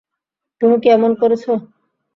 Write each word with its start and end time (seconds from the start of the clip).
তুমি 0.61 0.75
কী 0.81 0.87
এমন 0.89 1.11
করেছো? 1.21 1.51